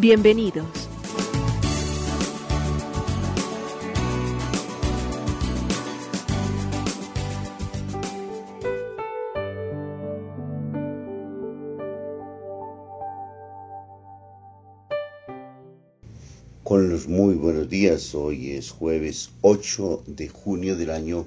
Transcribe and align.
Bienvenidos. 0.00 0.64
Con 16.62 16.90
los 16.90 17.08
muy 17.08 17.34
buenos 17.34 17.68
días, 17.68 18.14
hoy 18.14 18.52
es 18.52 18.70
jueves 18.70 19.30
8 19.40 20.04
de 20.06 20.28
junio 20.28 20.76
del 20.76 20.90
año 20.90 21.26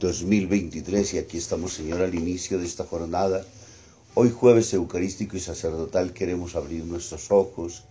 2023 0.00 1.14
y 1.14 1.18
aquí 1.18 1.38
estamos, 1.38 1.74
Señor, 1.74 2.00
al 2.00 2.16
inicio 2.16 2.58
de 2.58 2.66
esta 2.66 2.84
jornada. 2.84 3.46
Hoy 4.14 4.30
jueves 4.30 4.74
eucarístico 4.74 5.36
y 5.36 5.40
sacerdotal 5.40 6.12
queremos 6.12 6.56
abrir 6.56 6.84
nuestros 6.84 7.30
ojos, 7.30 7.84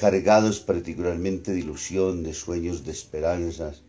cargados 0.00 0.60
particularmente 0.60 1.52
de 1.52 1.58
ilusión, 1.58 2.22
de 2.22 2.32
sueños, 2.32 2.86
de 2.86 2.90
esperanzas, 2.90 3.82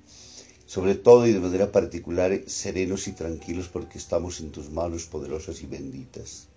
sobre 0.66 0.96
todo 0.96 1.26
y 1.26 1.32
de 1.32 1.40
manera 1.40 1.72
particular 1.72 2.38
serenos 2.48 3.08
y 3.08 3.14
tranquilos 3.14 3.70
porque 3.70 3.98
estamos 3.98 4.42
en 4.42 4.52
tus 4.52 4.70
manos 4.70 5.06
poderosas 5.06 5.62
y 5.64 5.68
benditas. 5.68 6.50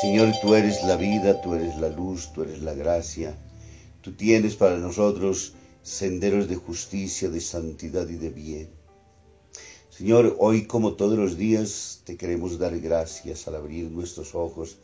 Señor, 0.00 0.32
tú 0.40 0.54
eres 0.54 0.84
la 0.84 0.96
vida, 0.96 1.42
tú 1.42 1.54
eres 1.54 1.76
la 1.78 1.88
luz, 1.88 2.32
tú 2.32 2.42
eres 2.42 2.62
la 2.62 2.74
gracia, 2.74 3.36
tú 4.02 4.12
tienes 4.12 4.54
para 4.54 4.78
nosotros 4.78 5.54
senderos 5.82 6.48
de 6.48 6.54
justicia, 6.54 7.30
de 7.30 7.40
santidad 7.40 8.08
y 8.08 8.14
de 8.14 8.30
bien. 8.30 8.68
Señor, 9.90 10.36
hoy 10.38 10.66
como 10.68 10.94
todos 10.94 11.18
los 11.18 11.36
días 11.36 12.02
te 12.04 12.16
queremos 12.16 12.56
dar 12.60 12.78
gracias 12.78 13.48
al 13.48 13.56
abrir 13.56 13.90
nuestros 13.90 14.36
ojos 14.36 14.76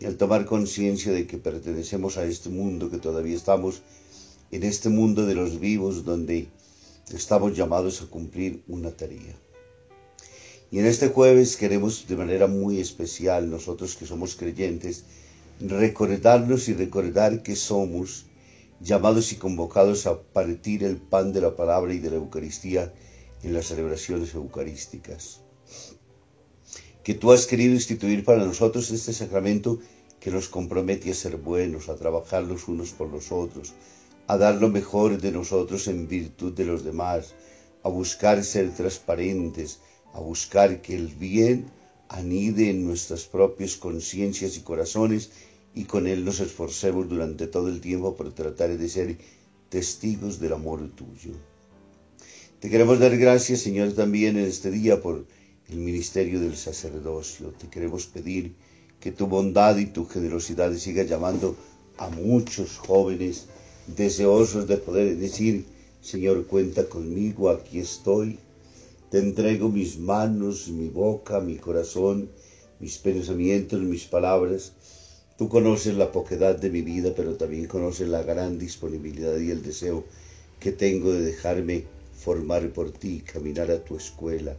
y 0.00 0.06
al 0.06 0.16
tomar 0.16 0.46
conciencia 0.46 1.12
de 1.12 1.26
que 1.26 1.36
pertenecemos 1.36 2.16
a 2.16 2.24
este 2.24 2.48
mundo, 2.48 2.90
que 2.90 2.96
todavía 2.98 3.36
estamos 3.36 3.82
en 4.50 4.62
este 4.64 4.88
mundo 4.88 5.26
de 5.26 5.34
los 5.34 5.60
vivos 5.60 6.04
donde 6.04 6.48
estamos 7.12 7.54
llamados 7.54 8.00
a 8.00 8.06
cumplir 8.06 8.62
una 8.66 8.90
tarea. 8.90 9.36
Y 10.72 10.78
en 10.78 10.86
este 10.86 11.08
jueves 11.08 11.56
queremos 11.56 12.06
de 12.08 12.16
manera 12.16 12.46
muy 12.46 12.80
especial, 12.80 13.50
nosotros 13.50 13.94
que 13.96 14.06
somos 14.06 14.36
creyentes, 14.36 15.04
recordarnos 15.60 16.68
y 16.68 16.74
recordar 16.74 17.42
que 17.42 17.54
somos 17.54 18.24
llamados 18.80 19.32
y 19.32 19.36
convocados 19.36 20.06
a 20.06 20.22
partir 20.22 20.82
el 20.84 20.96
pan 20.96 21.34
de 21.34 21.42
la 21.42 21.56
palabra 21.56 21.92
y 21.92 21.98
de 21.98 22.10
la 22.10 22.16
Eucaristía 22.16 22.94
en 23.42 23.52
las 23.52 23.66
celebraciones 23.66 24.34
eucarísticas. 24.34 25.40
Que 27.10 27.18
tú 27.18 27.32
has 27.32 27.44
querido 27.44 27.74
instituir 27.74 28.24
para 28.24 28.46
nosotros 28.46 28.88
este 28.92 29.12
sacramento 29.12 29.80
que 30.20 30.30
nos 30.30 30.48
compromete 30.48 31.10
a 31.10 31.14
ser 31.14 31.38
buenos, 31.38 31.88
a 31.88 31.96
trabajar 31.96 32.44
los 32.44 32.68
unos 32.68 32.92
por 32.92 33.08
los 33.10 33.32
otros, 33.32 33.72
a 34.28 34.38
dar 34.38 34.54
lo 34.54 34.68
mejor 34.68 35.20
de 35.20 35.32
nosotros 35.32 35.88
en 35.88 36.06
virtud 36.06 36.52
de 36.52 36.66
los 36.66 36.84
demás, 36.84 37.34
a 37.82 37.88
buscar 37.88 38.44
ser 38.44 38.72
transparentes, 38.72 39.80
a 40.14 40.20
buscar 40.20 40.82
que 40.82 40.94
el 40.94 41.08
bien 41.08 41.72
anide 42.08 42.70
en 42.70 42.86
nuestras 42.86 43.24
propias 43.24 43.74
conciencias 43.74 44.56
y 44.56 44.60
corazones 44.60 45.32
y 45.74 45.86
con 45.86 46.06
él 46.06 46.24
nos 46.24 46.38
esforcemos 46.38 47.08
durante 47.08 47.48
todo 47.48 47.66
el 47.70 47.80
tiempo 47.80 48.14
por 48.14 48.32
tratar 48.32 48.78
de 48.78 48.88
ser 48.88 49.18
testigos 49.68 50.38
del 50.38 50.52
amor 50.52 50.88
tuyo. 50.94 51.32
Te 52.60 52.70
queremos 52.70 53.00
dar 53.00 53.16
gracias, 53.16 53.62
Señor, 53.62 53.94
también 53.94 54.38
en 54.38 54.44
este 54.44 54.70
día 54.70 55.02
por 55.02 55.26
el 55.70 55.78
ministerio 55.78 56.40
del 56.40 56.56
sacerdocio. 56.56 57.52
Te 57.58 57.68
queremos 57.68 58.06
pedir 58.06 58.54
que 58.98 59.12
tu 59.12 59.26
bondad 59.28 59.76
y 59.76 59.86
tu 59.86 60.04
generosidad 60.04 60.74
siga 60.74 61.04
llamando 61.04 61.56
a 61.96 62.08
muchos 62.10 62.78
jóvenes 62.78 63.46
deseosos 63.86 64.66
de 64.66 64.78
poder 64.78 65.16
decir, 65.16 65.64
Señor, 66.00 66.46
cuenta 66.46 66.88
conmigo, 66.88 67.50
aquí 67.50 67.78
estoy. 67.78 68.38
Te 69.10 69.18
entrego 69.18 69.68
mis 69.68 69.98
manos, 69.98 70.68
mi 70.68 70.88
boca, 70.88 71.40
mi 71.40 71.56
corazón, 71.56 72.30
mis 72.80 72.98
pensamientos, 72.98 73.80
mis 73.80 74.04
palabras. 74.06 74.72
Tú 75.38 75.48
conoces 75.48 75.94
la 75.94 76.10
poquedad 76.10 76.56
de 76.56 76.70
mi 76.70 76.82
vida, 76.82 77.12
pero 77.16 77.36
también 77.36 77.66
conoces 77.66 78.08
la 78.08 78.22
gran 78.22 78.58
disponibilidad 78.58 79.38
y 79.38 79.50
el 79.50 79.62
deseo 79.62 80.04
que 80.58 80.72
tengo 80.72 81.12
de 81.12 81.22
dejarme 81.22 81.84
formar 82.12 82.70
por 82.72 82.90
ti, 82.90 83.20
caminar 83.20 83.70
a 83.70 83.82
tu 83.82 83.96
escuela. 83.96 84.56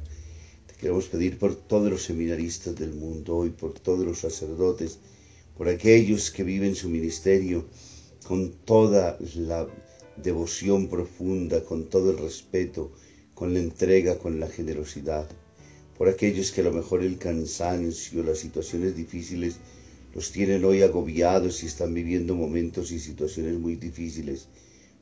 Queremos 0.82 1.10
pedir 1.10 1.38
por 1.38 1.54
todos 1.54 1.92
los 1.92 2.02
seminaristas 2.02 2.76
del 2.76 2.94
mundo 2.94 3.38
hoy, 3.38 3.52
por 3.52 3.72
todos 3.78 4.04
los 4.04 4.18
sacerdotes, 4.18 4.98
por 5.56 5.70
aquellos 5.70 6.32
que 6.32 6.44
viven 6.44 6.74
su 6.74 6.90
ministerio 6.90 7.68
con 8.26 8.52
toda 8.66 9.16
la 9.36 9.68
devoción 10.18 10.88
profunda, 10.88 11.64
con 11.64 11.88
todo 11.88 12.10
el 12.10 12.18
respeto, 12.18 12.92
con 13.36 13.54
la 13.54 13.60
entrega, 13.60 14.18
con 14.18 14.40
la 14.40 14.48
generosidad, 14.48 15.30
por 16.00 16.10
aquellos 16.10 16.50
que 16.52 16.62
a 16.62 16.64
lo 16.64 16.74
mejor 16.74 17.04
el 17.04 17.20
cansancio, 17.20 18.24
las 18.24 18.40
situaciones 18.40 18.96
difíciles 18.96 19.58
los 20.16 20.32
tienen 20.32 20.66
hoy 20.66 20.82
agobiados 20.82 21.62
y 21.62 21.68
están 21.68 21.94
viviendo 21.94 22.34
momentos 22.34 22.92
y 22.92 23.00
situaciones 23.00 23.60
muy 23.60 23.76
difíciles 23.76 24.48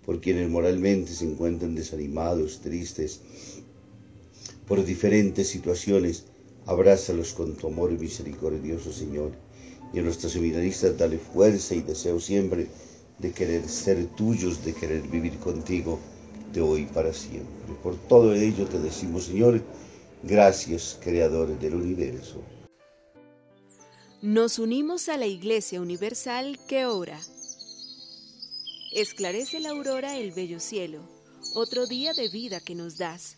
por 0.06 0.19
quienes 0.19 0.50
moralmente 0.50 1.13
se 1.13 1.23
encuentran 1.23 1.75
desanimados, 1.75 2.59
tristes, 2.59 3.22
por 4.69 4.85
diferentes 4.85 5.50
situaciones, 5.50 6.25
abrázalos 6.68 7.34
con 7.34 7.56
tu 7.56 7.68
amor 7.68 7.91
misericordioso, 7.91 8.94
Señor. 8.94 9.31
Y 9.91 9.97
a 9.97 10.03
nuestros 10.03 10.34
seminaristas 10.34 10.96
dale 10.96 11.18
fuerza 11.18 11.74
y 11.74 11.81
deseo 11.81 12.19
siempre 12.19 12.68
de 13.18 13.31
querer 13.31 13.68
ser 13.68 14.06
tuyos, 14.16 14.63
de 14.63 14.74
querer 14.75 15.02
vivir 15.02 15.40
contigo 15.40 16.00
de 16.53 16.62
hoy 16.62 16.85
para 16.85 17.12
siempre. 17.12 17.74
Por 17.81 17.96
todo 18.07 18.35
ello 18.35 18.68
te 18.68 18.78
decimos, 18.80 19.24
Señor, 19.25 19.63
gracias, 20.22 21.00
Creador 21.01 21.57
del 21.59 21.74
universo. 21.74 22.40
Nos 24.22 24.59
unimos 24.59 25.09
a 25.09 25.18
la 25.18 25.25
Iglesia 25.25 25.81
Universal 25.81 26.59
que 26.68 26.86
ora. 26.86 27.19
Esclarece 28.94 29.62
la 29.62 29.72
aurora 29.72 30.18
el 30.18 30.31
bello 30.31 30.59
cielo, 30.59 31.00
otro 31.56 31.88
día 31.88 32.13
de 32.13 32.30
vida 32.30 32.59
que 32.59 32.75
nos 32.75 33.00
das. 33.00 33.38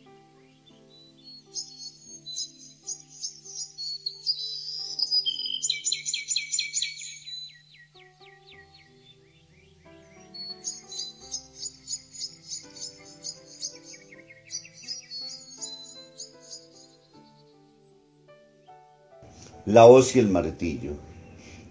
La 19.67 19.85
hoz 19.85 20.15
y 20.15 20.19
el 20.19 20.27
martillo. 20.27 20.93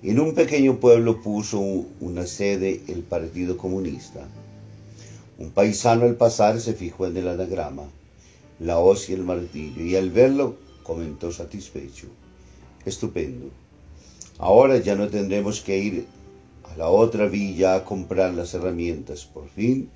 En 0.04 0.20
un 0.20 0.32
pequeño 0.32 0.78
pueblo 0.78 1.20
puso 1.20 1.58
una 1.58 2.24
sede 2.24 2.82
el 2.86 3.02
Partido 3.02 3.56
Comunista. 3.56 4.28
Un 5.38 5.50
paisano 5.50 6.04
al 6.04 6.14
pasar 6.14 6.60
se 6.60 6.74
fijó 6.74 7.08
en 7.08 7.16
el 7.16 7.26
anagrama, 7.26 7.90
la 8.60 8.78
hoz 8.78 9.10
y 9.10 9.14
el 9.14 9.24
martillo, 9.24 9.84
y 9.84 9.96
al 9.96 10.10
verlo 10.10 10.54
comentó 10.84 11.32
satisfecho. 11.32 12.06
Estupendo. 12.84 13.50
Ahora 14.38 14.78
ya 14.78 14.94
no 14.94 15.08
tendremos 15.08 15.60
que 15.60 15.78
ir 15.78 16.06
a 16.72 16.76
la 16.76 16.90
otra 16.90 17.26
villa 17.26 17.74
a 17.74 17.84
comprar 17.84 18.34
las 18.34 18.54
herramientas. 18.54 19.24
Por 19.24 19.48
fin 19.48 19.90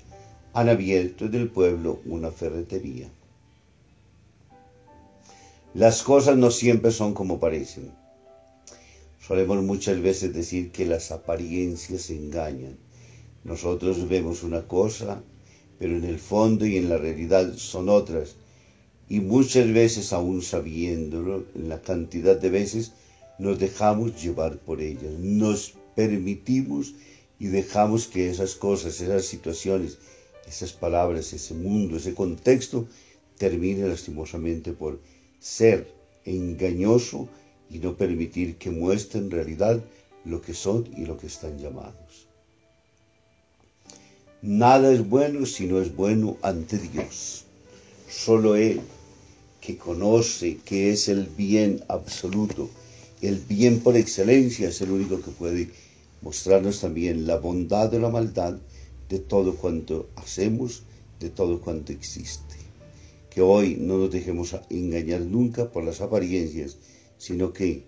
han 0.51 0.67
abierto 0.67 1.27
en 1.27 1.35
el 1.35 1.47
pueblo 1.47 2.01
una 2.05 2.29
ferretería. 2.29 3.07
Las 5.75 6.03
cosas 6.03 6.37
no 6.37 6.51
siempre 6.51 6.89
son 6.89 7.13
como 7.13 7.37
parecen. 7.37 7.91
Solemos 9.19 9.61
muchas 9.61 10.01
veces 10.01 10.33
decir 10.33 10.71
que 10.71 10.85
las 10.85 11.11
apariencias 11.11 12.09
engañan. 12.11 12.77
Nosotros 13.43 14.07
vemos 14.07 14.43
una 14.43 14.65
cosa, 14.69 15.21
pero 15.77 15.97
en 15.97 16.05
el 16.05 16.17
fondo 16.17 16.65
y 16.65 16.77
en 16.77 16.87
la 16.87 16.97
realidad 16.97 17.57
son 17.57 17.89
otras. 17.89 18.37
Y 19.09 19.19
muchas 19.19 19.73
veces, 19.73 20.13
aún 20.13 20.41
sabiéndolo, 20.41 21.43
la 21.53 21.81
cantidad 21.81 22.37
de 22.37 22.51
veces, 22.51 22.93
nos 23.37 23.59
dejamos 23.59 24.23
llevar 24.23 24.59
por 24.59 24.79
ellas. 24.79 25.11
Nos 25.19 25.73
permitimos 25.93 26.93
y 27.37 27.47
dejamos 27.47 28.07
que 28.07 28.29
esas 28.29 28.55
cosas, 28.55 29.01
esas 29.01 29.25
situaciones, 29.25 29.97
esas 30.47 30.71
palabras, 30.71 31.33
ese 31.33 31.53
mundo, 31.53 31.97
ese 31.97 32.13
contexto, 32.13 32.87
termine 33.37 33.89
lastimosamente 33.89 34.71
por 34.71 35.01
ser 35.45 35.93
engañoso 36.25 37.29
y 37.69 37.77
no 37.77 37.95
permitir 37.95 38.57
que 38.57 38.71
muestren 38.71 39.25
en 39.25 39.31
realidad 39.31 39.79
lo 40.25 40.41
que 40.41 40.55
son 40.55 40.89
y 40.97 41.05
lo 41.05 41.17
que 41.17 41.27
están 41.27 41.59
llamados. 41.59 42.27
Nada 44.41 44.91
es 44.91 45.07
bueno 45.07 45.45
si 45.45 45.67
no 45.67 45.79
es 45.79 45.95
bueno 45.95 46.37
ante 46.41 46.79
Dios. 46.79 47.45
Solo 48.09 48.55
Él, 48.55 48.81
que 49.61 49.77
conoce 49.77 50.57
que 50.65 50.91
es 50.91 51.09
el 51.09 51.27
bien 51.27 51.83
absoluto, 51.89 52.67
el 53.21 53.37
bien 53.37 53.81
por 53.81 53.95
excelencia, 53.97 54.69
es 54.69 54.81
el 54.81 54.89
único 54.89 55.21
que 55.21 55.29
puede 55.29 55.69
mostrarnos 56.23 56.81
también 56.81 57.27
la 57.27 57.37
bondad 57.37 57.93
o 57.93 57.99
la 57.99 58.09
maldad 58.09 58.57
de 59.09 59.19
todo 59.19 59.55
cuanto 59.55 60.09
hacemos, 60.15 60.81
de 61.19 61.29
todo 61.29 61.61
cuanto 61.61 61.91
existe. 61.91 62.64
Que 63.35 63.41
hoy 63.41 63.75
no 63.77 63.97
nos 63.97 64.11
dejemos 64.11 64.55
engañar 64.69 65.19
nunca 65.19 65.69
por 65.69 65.83
las 65.83 65.99
apariencias, 65.99 66.77
sino 67.17 67.51
que 67.51 67.85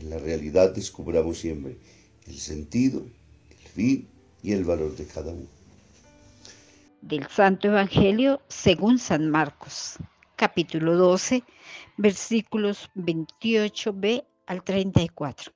en 0.00 0.08
la 0.08 0.16
realidad 0.16 0.74
descubramos 0.74 1.36
siempre 1.36 1.76
el 2.26 2.38
sentido, 2.38 3.06
el 3.50 3.68
fin 3.68 4.08
y 4.42 4.52
el 4.52 4.64
valor 4.64 4.96
de 4.96 5.06
cada 5.06 5.32
uno. 5.32 5.48
Del 7.02 7.26
Santo 7.26 7.68
Evangelio 7.68 8.40
según 8.48 8.98
San 8.98 9.28
Marcos, 9.28 9.98
capítulo 10.34 10.96
12, 10.96 11.44
versículos 11.98 12.88
28b 12.94 14.24
al 14.46 14.64
34. 14.64 15.52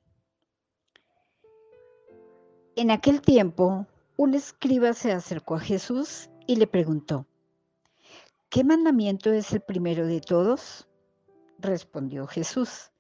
En 2.77 2.91
aquel 2.91 3.23
tiempo, 3.23 3.87
un 4.19 4.35
escriba 4.35 4.93
se 4.93 5.13
acercó 5.13 5.55
a 5.55 5.61
Jesús 5.61 6.29
y 6.47 6.57
le 6.57 6.67
preguntó, 6.67 7.27
¿qué 8.51 8.65
mandamiento 8.65 9.33
es 9.33 9.53
el 9.53 9.61
primero 9.61 10.07
de 10.07 10.21
todos? 10.21 10.89
Respondió 11.59 12.27
Jesús, 12.27 12.91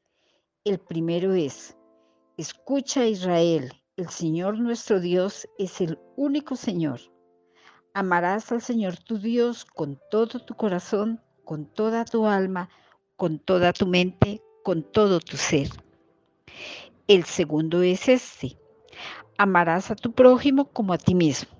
el 0.65 0.79
primero 0.79 1.35
es, 1.35 1.77
escucha 2.37 3.07
Israel, 3.07 3.73
el 3.97 4.09
Señor 4.09 4.59
nuestro 4.61 5.01
Dios 5.01 5.49
es 5.59 5.81
el 5.81 5.99
único 6.17 6.55
Señor. 6.55 7.01
Amarás 7.95 8.53
al 8.53 8.63
Señor 8.63 8.97
tu 8.99 9.19
Dios 9.19 9.65
con 9.65 9.99
todo 10.11 10.39
tu 10.39 10.55
corazón, 10.55 11.21
con 11.45 11.67
toda 11.67 12.05
tu 12.05 12.27
alma, 12.27 12.71
con 13.17 13.41
toda 13.41 13.73
tu 13.73 13.87
mente, 13.87 14.41
con 14.63 14.85
todo 14.85 15.19
tu 15.19 15.37
ser. 15.37 15.69
El 17.09 17.25
segundo 17.25 17.83
es 17.83 18.09
este, 18.09 18.57
amarás 19.37 19.91
a 19.91 19.97
tu 19.97 20.13
prójimo 20.13 20.71
como 20.71 20.93
a 20.93 20.99
ti 20.99 21.17
mismo. 21.17 21.60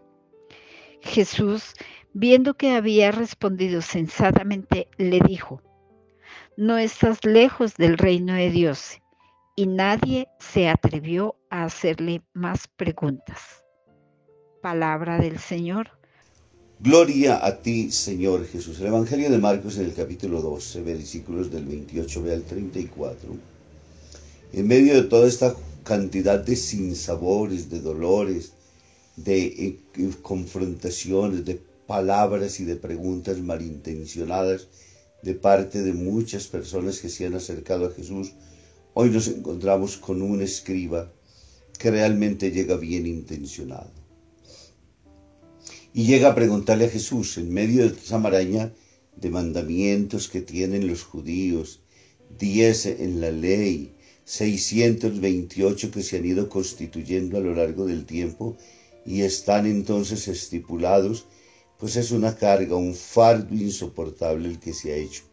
Jesús, 1.01 1.73
viendo 2.13 2.55
que 2.55 2.71
había 2.71 3.11
respondido 3.11 3.81
sensatamente, 3.81 4.87
le 4.97 5.19
dijo, 5.19 5.61
no 6.57 6.77
estás 6.77 7.23
lejos 7.25 7.75
del 7.75 7.97
reino 7.97 8.33
de 8.33 8.49
Dios. 8.49 8.99
Y 9.55 9.67
nadie 9.67 10.27
se 10.39 10.69
atrevió 10.69 11.35
a 11.49 11.65
hacerle 11.65 12.21
más 12.33 12.67
preguntas. 12.67 13.65
Palabra 14.61 15.19
del 15.19 15.39
Señor. 15.39 15.91
Gloria 16.79 17.45
a 17.45 17.57
ti, 17.57 17.91
Señor 17.91 18.47
Jesús. 18.47 18.79
El 18.79 18.87
Evangelio 18.87 19.29
de 19.29 19.37
Marcos 19.37 19.77
en 19.77 19.85
el 19.85 19.93
capítulo 19.93 20.41
12, 20.41 20.81
versículos 20.81 21.51
del 21.51 21.65
28 21.65 22.23
al 22.31 22.43
34 22.43 23.51
en 24.53 24.67
medio 24.67 24.95
de 24.95 25.03
toda 25.03 25.27
esta 25.27 25.55
cantidad 25.83 26.39
de 26.39 26.55
sinsabores, 26.55 27.69
de 27.69 27.79
dolores, 27.79 28.53
de 29.15 29.45
eh, 29.45 29.79
confrontaciones, 30.21 31.45
de 31.45 31.61
palabras 31.87 32.59
y 32.59 32.65
de 32.65 32.75
preguntas 32.75 33.39
malintencionadas 33.39 34.67
de 35.21 35.35
parte 35.35 35.83
de 35.83 35.93
muchas 35.93 36.47
personas 36.47 36.99
que 36.99 37.09
se 37.09 37.25
han 37.25 37.35
acercado 37.35 37.85
a 37.85 37.91
Jesús, 37.91 38.33
hoy 38.93 39.09
nos 39.09 39.27
encontramos 39.27 39.97
con 39.97 40.21
un 40.21 40.41
escriba 40.41 41.11
que 41.77 41.91
realmente 41.91 42.51
llega 42.51 42.77
bien 42.77 43.05
intencionado. 43.05 43.91
Y 45.93 46.05
llega 46.05 46.29
a 46.29 46.35
preguntarle 46.35 46.85
a 46.85 46.89
Jesús, 46.89 47.37
en 47.37 47.53
medio 47.53 47.89
de 47.89 47.97
esa 47.97 48.17
maraña 48.17 48.73
de 49.15 49.29
mandamientos 49.29 50.29
que 50.29 50.41
tienen 50.41 50.87
los 50.87 51.03
judíos, 51.03 51.81
diez 52.39 52.85
en 52.85 53.19
la 53.19 53.31
ley, 53.31 53.93
628 54.25 55.91
que 55.91 56.03
se 56.03 56.17
han 56.17 56.25
ido 56.25 56.47
constituyendo 56.47 57.37
a 57.37 57.41
lo 57.41 57.53
largo 57.53 57.85
del 57.85 58.05
tiempo 58.05 58.55
y 59.05 59.21
están 59.21 59.65
entonces 59.65 60.27
estipulados, 60.27 61.25
pues 61.77 61.95
es 61.95 62.11
una 62.11 62.35
carga, 62.35 62.75
un 62.75 62.93
fardo 62.95 63.55
insoportable 63.55 64.47
el 64.47 64.59
que 64.59 64.73
se 64.73 64.91
ha 64.91 64.95
hecho. 64.95 65.23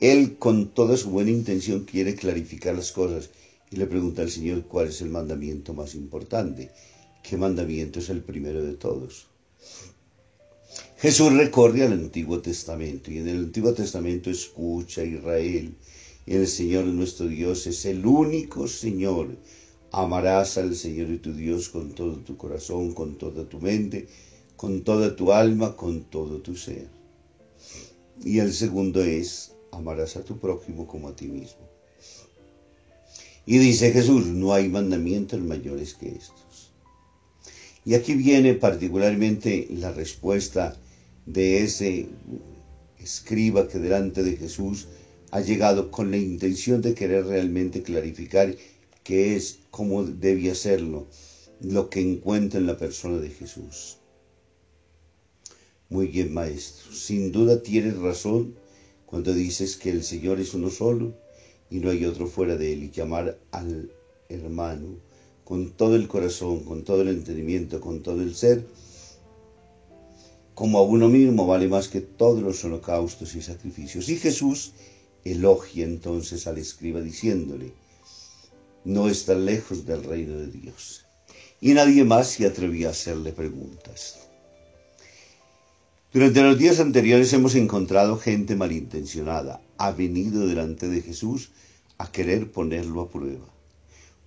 Él 0.00 0.38
con 0.38 0.74
toda 0.74 0.96
su 0.96 1.10
buena 1.10 1.30
intención 1.30 1.84
quiere 1.84 2.14
clarificar 2.14 2.74
las 2.74 2.92
cosas 2.92 3.30
y 3.70 3.76
le 3.76 3.86
pregunta 3.86 4.22
al 4.22 4.30
Señor 4.30 4.64
cuál 4.66 4.88
es 4.88 5.00
el 5.00 5.10
mandamiento 5.10 5.74
más 5.74 5.94
importante. 5.94 6.70
¿Qué 7.22 7.36
mandamiento 7.36 7.98
es 7.98 8.10
el 8.10 8.22
primero 8.22 8.62
de 8.62 8.74
todos? 8.74 9.26
Jesús 10.98 11.32
recorre 11.32 11.84
al 11.84 11.92
Antiguo 11.92 12.40
Testamento 12.40 13.10
y 13.10 13.18
en 13.18 13.28
el 13.28 13.38
Antiguo 13.38 13.72
Testamento 13.72 14.30
escucha 14.30 15.00
a 15.00 15.04
Israel 15.04 15.74
el 16.26 16.46
Señor 16.46 16.86
nuestro 16.86 17.26
Dios 17.26 17.66
es 17.66 17.84
el 17.84 18.06
único 18.06 18.66
Señor. 18.66 19.36
Amarás 19.96 20.58
al 20.58 20.74
Señor 20.74 21.08
y 21.10 21.18
tu 21.18 21.32
Dios 21.32 21.68
con 21.68 21.92
todo 21.94 22.16
tu 22.16 22.36
corazón, 22.36 22.94
con 22.94 23.16
toda 23.16 23.48
tu 23.48 23.60
mente, 23.60 24.08
con 24.56 24.82
toda 24.82 25.14
tu 25.14 25.32
alma, 25.32 25.76
con 25.76 26.02
todo 26.10 26.40
tu 26.40 26.56
ser. 26.56 26.88
Y 28.24 28.40
el 28.40 28.52
segundo 28.52 29.04
es, 29.04 29.52
amarás 29.70 30.16
a 30.16 30.24
tu 30.24 30.40
prójimo 30.40 30.88
como 30.88 31.06
a 31.06 31.14
ti 31.14 31.28
mismo. 31.28 31.68
Y 33.46 33.58
dice 33.58 33.92
Jesús, 33.92 34.26
no 34.26 34.52
hay 34.52 34.68
mandamientos 34.68 35.38
mayores 35.38 35.94
que 35.94 36.08
estos. 36.08 36.72
Y 37.84 37.94
aquí 37.94 38.14
viene 38.14 38.54
particularmente 38.54 39.68
la 39.70 39.92
respuesta 39.92 40.76
de 41.24 41.62
ese 41.62 42.08
escriba 42.98 43.68
que 43.68 43.78
delante 43.78 44.24
de 44.24 44.36
Jesús 44.38 44.88
ha 45.30 45.40
llegado 45.40 45.92
con 45.92 46.10
la 46.10 46.16
intención 46.16 46.82
de 46.82 46.94
querer 46.94 47.26
realmente 47.26 47.84
clarificar 47.84 48.56
qué 49.04 49.36
es, 49.36 49.60
cómo 49.70 50.02
debe 50.02 50.50
hacerlo, 50.50 51.06
lo 51.60 51.90
que 51.90 52.00
encuentra 52.00 52.58
en 52.58 52.66
la 52.66 52.76
persona 52.76 53.18
de 53.18 53.30
Jesús. 53.30 53.98
Muy 55.90 56.08
bien, 56.08 56.32
maestro. 56.32 56.92
Sin 56.92 57.30
duda 57.30 57.62
tienes 57.62 57.96
razón 57.98 58.56
cuando 59.06 59.32
dices 59.32 59.76
que 59.76 59.90
el 59.90 60.02
Señor 60.02 60.40
es 60.40 60.54
uno 60.54 60.70
solo 60.70 61.14
y 61.70 61.78
no 61.78 61.90
hay 61.90 62.04
otro 62.04 62.26
fuera 62.26 62.56
de 62.56 62.72
él, 62.72 62.84
y 62.84 62.88
que 62.88 63.02
amar 63.02 63.38
al 63.52 63.92
hermano 64.28 64.96
con 65.44 65.72
todo 65.72 65.94
el 65.94 66.08
corazón, 66.08 66.64
con 66.64 66.84
todo 66.84 67.02
el 67.02 67.08
entendimiento, 67.08 67.80
con 67.80 68.02
todo 68.02 68.22
el 68.22 68.34
ser, 68.34 68.66
como 70.54 70.78
a 70.78 70.82
uno 70.82 71.08
mismo 71.08 71.46
vale 71.46 71.68
más 71.68 71.88
que 71.88 72.00
todos 72.00 72.42
los 72.42 72.64
holocaustos 72.64 73.34
y 73.34 73.42
sacrificios. 73.42 74.08
Y 74.08 74.16
Jesús 74.16 74.72
elogia 75.24 75.84
entonces 75.84 76.46
al 76.46 76.58
escriba 76.58 77.00
diciéndole, 77.00 77.72
no 78.84 79.08
está 79.08 79.34
lejos 79.34 79.86
del 79.86 80.04
reino 80.04 80.36
de 80.38 80.48
Dios. 80.48 81.04
Y 81.60 81.72
nadie 81.72 82.04
más 82.04 82.28
se 82.28 82.46
atrevía 82.46 82.88
a 82.88 82.90
hacerle 82.90 83.32
preguntas. 83.32 84.18
Durante 86.12 86.42
los 86.42 86.58
días 86.58 86.78
anteriores 86.78 87.32
hemos 87.32 87.54
encontrado 87.54 88.18
gente 88.18 88.54
malintencionada, 88.54 89.60
ha 89.78 89.90
venido 89.90 90.46
delante 90.46 90.88
de 90.88 91.02
Jesús 91.02 91.50
a 91.98 92.12
querer 92.12 92.52
ponerlo 92.52 93.00
a 93.00 93.10
prueba. 93.10 93.46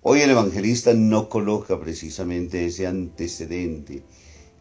Hoy 0.02 0.20
el 0.20 0.30
evangelista 0.30 0.94
no 0.94 1.28
coloca 1.28 1.80
precisamente 1.80 2.66
ese 2.66 2.86
antecedente 2.86 4.02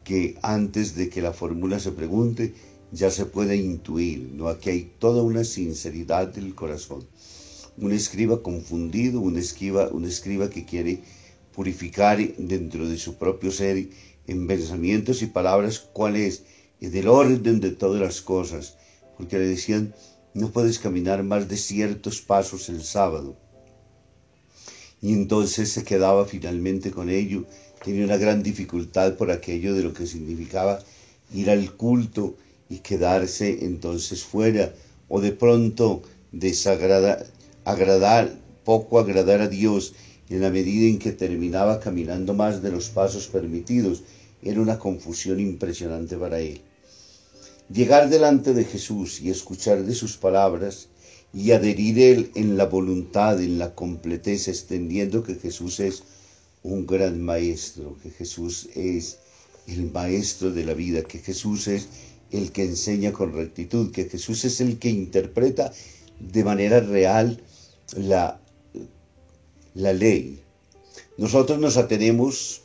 que 0.03 0.37
antes 0.41 0.95
de 0.95 1.09
que 1.09 1.21
la 1.21 1.33
fórmula 1.33 1.79
se 1.79 1.91
pregunte 1.91 2.53
ya 2.91 3.11
se 3.11 3.25
puede 3.25 3.57
intuir, 3.57 4.31
¿no? 4.33 4.47
Aquí 4.47 4.69
hay 4.69 4.91
toda 4.97 5.21
una 5.21 5.43
sinceridad 5.43 6.29
del 6.29 6.55
corazón. 6.55 7.05
Un 7.77 7.91
escriba 7.91 8.41
confundido, 8.41 9.21
un 9.21 9.37
escriba, 9.37 9.89
un 9.89 10.05
escriba 10.05 10.49
que 10.49 10.65
quiere 10.65 11.01
purificar 11.53 12.17
dentro 12.37 12.89
de 12.89 12.97
su 12.97 13.15
propio 13.15 13.51
ser 13.51 13.87
en 14.27 14.47
pensamientos 14.47 15.21
y 15.21 15.27
palabras 15.27 15.79
cuál 15.79 16.15
es 16.15 16.43
del 16.79 17.07
orden 17.07 17.59
de 17.59 17.71
todas 17.71 18.01
las 18.01 18.21
cosas, 18.21 18.77
porque 19.15 19.39
le 19.39 19.47
decían, 19.47 19.93
no 20.33 20.51
puedes 20.51 20.79
caminar 20.79 21.23
más 21.23 21.47
de 21.47 21.57
ciertos 21.57 22.21
pasos 22.21 22.69
el 22.69 22.83
sábado. 22.83 23.35
Y 25.01 25.13
entonces 25.13 25.71
se 25.71 25.83
quedaba 25.83 26.25
finalmente 26.25 26.91
con 26.91 27.09
ello, 27.09 27.45
tenía 27.83 28.05
una 28.05 28.17
gran 28.17 28.43
dificultad 28.43 29.15
por 29.15 29.31
aquello 29.31 29.73
de 29.73 29.83
lo 29.83 29.93
que 29.93 30.07
significaba 30.07 30.79
ir 31.33 31.49
al 31.49 31.75
culto 31.75 32.35
y 32.69 32.79
quedarse 32.79 33.65
entonces 33.65 34.23
fuera, 34.23 34.73
o 35.07 35.21
de 35.21 35.31
pronto 35.31 36.01
desagradar, 36.31 37.25
agradar, 37.67 38.33
poco 38.63 38.97
agradar 38.97 39.41
a 39.41 39.49
Dios 39.49 39.93
en 40.29 40.39
la 40.41 40.49
medida 40.49 40.87
en 40.87 40.99
que 40.99 41.11
terminaba 41.11 41.81
caminando 41.81 42.33
más 42.33 42.61
de 42.61 42.71
los 42.71 42.87
pasos 42.87 43.27
permitidos, 43.27 44.03
era 44.41 44.61
una 44.61 44.79
confusión 44.79 45.41
impresionante 45.41 46.15
para 46.15 46.39
él. 46.39 46.61
Llegar 47.69 48.09
delante 48.09 48.53
de 48.53 48.63
Jesús 48.63 49.19
y 49.19 49.29
escuchar 49.29 49.83
de 49.83 49.93
sus 49.93 50.15
palabras 50.15 50.87
y 51.33 51.51
adherir 51.51 51.99
él 51.99 52.31
en 52.35 52.55
la 52.55 52.67
voluntad, 52.67 53.41
en 53.41 53.59
la 53.59 53.75
completez, 53.75 54.47
extendiendo 54.47 55.23
que 55.23 55.35
Jesús 55.35 55.81
es 55.81 56.03
un 56.63 56.87
gran 56.87 57.21
maestro, 57.21 57.97
que 58.01 58.11
Jesús 58.11 58.69
es 58.75 59.17
el 59.67 59.91
maestro 59.91 60.51
de 60.51 60.63
la 60.63 60.73
vida, 60.73 61.03
que 61.03 61.19
Jesús 61.19 61.67
es 61.67 61.89
el 62.31 62.53
que 62.53 62.63
enseña 62.63 63.11
con 63.11 63.33
rectitud, 63.33 63.91
que 63.91 64.05
Jesús 64.05 64.45
es 64.45 64.61
el 64.61 64.79
que 64.79 64.89
interpreta 64.89 65.73
de 66.19 66.43
manera 66.45 66.79
real 66.79 67.41
la, 67.95 68.39
la 69.73 69.93
ley. 69.93 70.41
Nosotros 71.17 71.59
nos 71.59 71.77
atenemos 71.77 72.61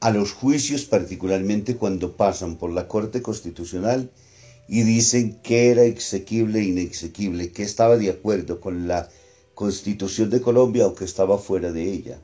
a 0.00 0.10
los 0.10 0.32
juicios, 0.32 0.84
particularmente 0.84 1.76
cuando 1.76 2.16
pasan 2.16 2.56
por 2.56 2.72
la 2.72 2.88
Corte 2.88 3.22
Constitucional 3.22 4.10
y 4.68 4.82
dicen 4.82 5.38
que 5.42 5.70
era 5.70 5.84
exequible 5.84 6.60
e 6.60 6.64
inexequible, 6.64 7.52
que 7.52 7.62
estaba 7.62 7.96
de 7.96 8.10
acuerdo 8.10 8.60
con 8.60 8.88
la 8.88 9.08
Constitución 9.54 10.30
de 10.30 10.40
Colombia 10.40 10.86
o 10.86 10.94
que 10.94 11.04
estaba 11.04 11.38
fuera 11.38 11.72
de 11.72 11.84
ella. 11.84 12.20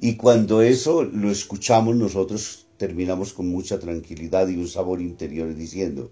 Y 0.00 0.16
cuando 0.16 0.62
eso 0.62 1.04
lo 1.04 1.30
escuchamos 1.30 1.96
nosotros 1.96 2.66
terminamos 2.76 3.32
con 3.32 3.48
mucha 3.48 3.78
tranquilidad 3.78 4.48
y 4.48 4.56
un 4.56 4.68
sabor 4.68 5.00
interior 5.00 5.54
diciendo, 5.54 6.10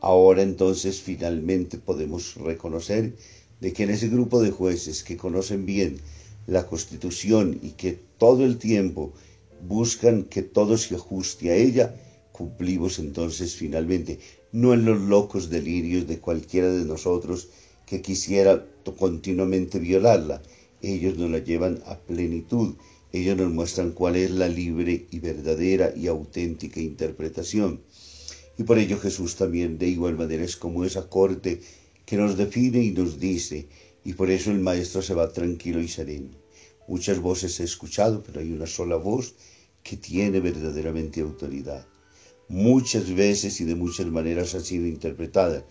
ahora 0.00 0.42
entonces 0.42 1.00
finalmente 1.00 1.78
podemos 1.78 2.34
reconocer 2.36 3.14
de 3.60 3.72
que 3.72 3.84
en 3.84 3.90
ese 3.90 4.08
grupo 4.08 4.42
de 4.42 4.50
jueces 4.50 5.02
que 5.02 5.16
conocen 5.16 5.66
bien 5.66 5.98
la 6.46 6.66
Constitución 6.66 7.58
y 7.62 7.70
que 7.70 7.98
todo 8.18 8.44
el 8.44 8.58
tiempo 8.58 9.12
buscan 9.66 10.24
que 10.24 10.42
todo 10.42 10.76
se 10.76 10.94
ajuste 10.94 11.50
a 11.50 11.56
ella, 11.56 11.96
cumplimos 12.32 12.98
entonces 12.98 13.54
finalmente, 13.54 14.18
no 14.52 14.74
en 14.74 14.84
los 14.84 15.00
locos 15.00 15.50
delirios 15.50 16.06
de 16.06 16.18
cualquiera 16.18 16.68
de 16.68 16.84
nosotros 16.84 17.48
que 17.86 18.02
quisiera 18.02 18.66
continuamente 18.98 19.78
violarla. 19.78 20.42
Ellos 20.82 21.16
nos 21.16 21.30
la 21.30 21.38
llevan 21.38 21.82
a 21.86 21.96
plenitud, 21.96 22.74
ellos 23.12 23.36
nos 23.36 23.50
muestran 23.50 23.92
cuál 23.92 24.16
es 24.16 24.30
la 24.30 24.48
libre 24.48 25.06
y 25.10 25.18
verdadera 25.20 25.92
y 25.96 26.06
auténtica 26.06 26.80
interpretación. 26.80 27.80
Y 28.58 28.64
por 28.64 28.78
ello 28.78 28.98
Jesús 28.98 29.36
también 29.36 29.78
de 29.78 29.88
igual 29.88 30.16
manera 30.16 30.44
es 30.44 30.56
como 30.56 30.84
esa 30.84 31.08
corte 31.08 31.60
que 32.04 32.16
nos 32.16 32.36
define 32.36 32.82
y 32.82 32.92
nos 32.92 33.18
dice, 33.18 33.68
y 34.04 34.14
por 34.14 34.30
eso 34.30 34.50
el 34.50 34.60
Maestro 34.60 35.02
se 35.02 35.14
va 35.14 35.32
tranquilo 35.32 35.80
y 35.80 35.88
sereno. 35.88 36.30
Muchas 36.88 37.18
voces 37.18 37.58
he 37.58 37.64
escuchado, 37.64 38.22
pero 38.22 38.40
hay 38.40 38.52
una 38.52 38.66
sola 38.66 38.96
voz 38.96 39.34
que 39.82 39.96
tiene 39.96 40.40
verdaderamente 40.40 41.20
autoridad. 41.20 41.86
Muchas 42.48 43.12
veces 43.12 43.60
y 43.60 43.64
de 43.64 43.74
muchas 43.74 44.06
maneras 44.06 44.54
ha 44.54 44.60
sido 44.60 44.86
interpretada. 44.86 45.66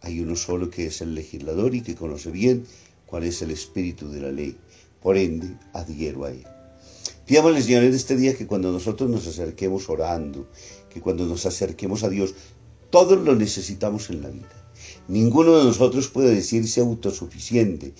Hay 0.00 0.20
uno 0.20 0.34
solo 0.34 0.70
que 0.70 0.86
es 0.86 1.00
el 1.00 1.14
legislador 1.14 1.74
y 1.74 1.82
que 1.82 1.94
conoce 1.94 2.30
bien 2.30 2.64
cuál 3.06 3.22
es 3.22 3.42
el 3.42 3.52
espíritu 3.52 4.10
de 4.10 4.20
la 4.20 4.32
ley. 4.32 4.56
Por 5.00 5.16
ende, 5.16 5.56
adhiero 5.72 6.24
a 6.24 6.32
él. 6.32 6.44
Pidámosle, 7.26 7.62
Señor, 7.62 7.84
en 7.84 7.94
este 7.94 8.16
día 8.16 8.36
que 8.36 8.46
cuando 8.46 8.72
nosotros 8.72 9.08
nos 9.08 9.26
acerquemos 9.26 9.88
orando, 9.88 10.48
que 10.96 11.02
cuando 11.02 11.26
nos 11.26 11.44
acerquemos 11.44 12.04
a 12.04 12.08
Dios, 12.08 12.32
todos 12.88 13.22
lo 13.22 13.34
necesitamos 13.34 14.08
en 14.08 14.22
la 14.22 14.30
vida. 14.30 14.70
Ninguno 15.08 15.58
de 15.58 15.64
nosotros 15.64 16.08
puede 16.08 16.34
decirse 16.34 16.80
autosuficiente. 16.80 17.92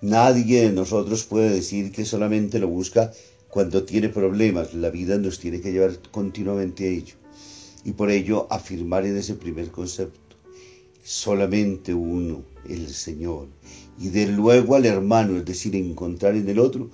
Nadie 0.00 0.62
de 0.62 0.70
nosotros 0.70 1.24
puede 1.24 1.50
decir 1.50 1.90
que 1.90 2.04
solamente 2.04 2.60
lo 2.60 2.68
busca 2.68 3.10
cuando 3.48 3.82
tiene 3.82 4.08
problemas. 4.08 4.72
La 4.72 4.90
vida 4.90 5.18
nos 5.18 5.40
tiene 5.40 5.60
que 5.60 5.72
llevar 5.72 5.98
continuamente 6.12 6.84
a 6.84 6.90
ello. 6.92 7.16
Y 7.84 7.90
por 7.90 8.12
ello 8.12 8.46
afirmar 8.50 9.04
en 9.04 9.16
ese 9.16 9.34
primer 9.34 9.72
concepto, 9.72 10.36
solamente 11.02 11.92
uno, 11.92 12.44
el 12.68 12.88
Señor. 12.88 13.48
Y 13.98 14.10
de 14.10 14.28
luego 14.28 14.76
al 14.76 14.86
hermano, 14.86 15.38
es 15.38 15.44
decir, 15.44 15.74
encontrar 15.74 16.36
en 16.36 16.48
el 16.48 16.60
otro 16.60 16.88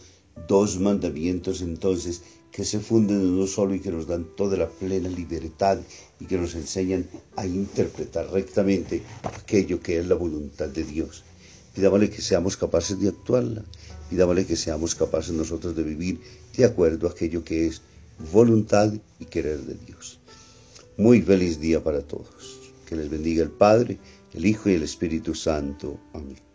dos 0.49 0.81
mandamientos 0.81 1.61
entonces 1.61 2.23
que 2.53 2.65
se 2.65 2.81
funden 2.81 3.21
en 3.21 3.31
uno 3.31 3.47
solo 3.47 3.75
y 3.75 3.81
que 3.81 3.91
nos 3.91 4.07
dan 4.07 4.25
toda 4.37 4.57
la 4.57 4.69
plena 4.69 5.09
libertad 5.09 5.79
y 6.19 6.27
que 6.27 6.39
nos 6.39 6.55
enseñan 6.55 7.07
a 7.37 7.47
interpretar 7.47 8.31
rectamente 8.31 9.03
aquello 9.23 9.81
que 9.81 9.99
es 9.99 10.07
la 10.07 10.15
voluntad 10.15 10.69
de 10.69 10.85
Dios. 10.85 11.25
Pidámosle 11.75 12.11
que 12.11 12.23
seamos 12.23 12.57
capaces 12.57 12.99
de 13.01 13.09
actuarla, 13.09 13.63
pidámosle 14.11 14.47
que 14.47 14.57
seamos 14.57 14.95
capaces 14.95 15.33
nosotros 15.33 15.77
de 15.77 15.83
vivir 15.85 16.21
de 16.57 16.65
acuerdo 16.65 17.07
a 17.07 17.13
aquello 17.13 17.45
que 17.45 17.67
es 17.67 17.83
voluntad 18.33 18.93
y 19.19 19.25
querer 19.25 19.61
de 19.61 19.77
Dios. 19.87 20.19
Muy 20.97 21.23
feliz 21.23 21.61
día 21.61 21.83
para 21.83 22.03
todos. 22.03 22.59
Que 22.87 22.97
les 22.97 23.09
bendiga 23.09 23.45
el 23.45 23.51
Padre, 23.51 23.99
el 24.35 24.45
Hijo 24.45 24.69
y 24.69 24.75
el 24.75 24.83
Espíritu 24.83 25.35
Santo. 25.35 25.99
Amén. 26.13 26.50